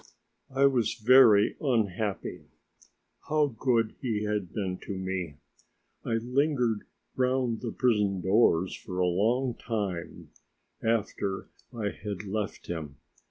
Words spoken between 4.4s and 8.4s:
been to me! I lingered round the prison